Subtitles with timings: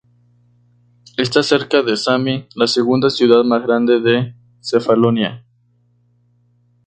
[1.15, 5.45] Está cerca de Sami, la segunda ciudad más grande de Cefalonia.